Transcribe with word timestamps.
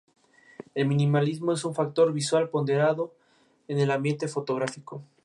El 0.73 0.87
minimalismo 0.87 1.53
es 1.53 1.63
un 1.63 1.75
factor 1.75 2.11
visual 2.11 2.49
ponderado 2.49 3.13
en 3.67 3.77
el 3.77 3.91
ambiente 3.91 4.27
fotográfico. 4.27 5.03